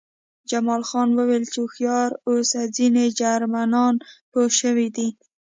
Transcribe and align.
جمال 0.49 0.81
خان 0.89 1.09
وویل 1.13 1.43
چې 1.51 1.57
هوښیار 1.61 2.09
اوسه 2.29 2.59
ځینې 2.75 3.05
جرمنان 3.19 3.93
پوه 4.31 4.47
شوي 4.59 4.87
دي 4.95 5.07